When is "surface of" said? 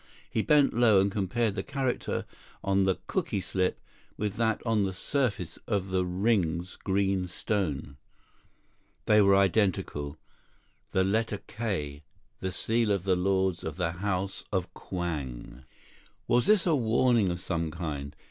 4.95-5.89